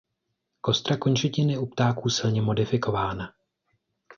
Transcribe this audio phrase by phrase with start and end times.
[0.67, 3.33] Kostra končetin je u ptáků silně modifikována.